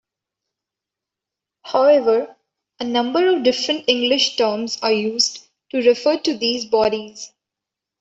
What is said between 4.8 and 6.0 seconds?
are used to